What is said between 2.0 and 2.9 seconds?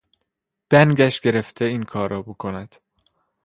را بکند.